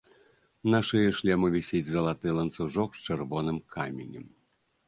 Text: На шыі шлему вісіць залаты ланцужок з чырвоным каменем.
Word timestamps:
На 0.73 0.79
шыі 0.87 1.11
шлему 1.17 1.51
вісіць 1.55 1.83
залаты 1.93 2.27
ланцужок 2.39 2.89
з 3.01 3.07
чырвоным 3.09 3.63
каменем. 3.77 4.25